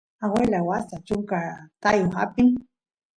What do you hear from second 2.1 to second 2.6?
apin